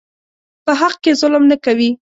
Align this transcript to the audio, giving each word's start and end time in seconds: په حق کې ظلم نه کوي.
په 0.65 0.71
حق 0.79 0.95
کې 1.03 1.11
ظلم 1.21 1.43
نه 1.51 1.57
کوي. 1.65 1.89